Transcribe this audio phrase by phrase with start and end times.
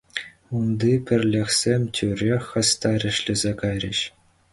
[0.59, 3.99] Унти пӗрлӗхсем тӳрех хастар ӗҫлесе кайрӗҫ.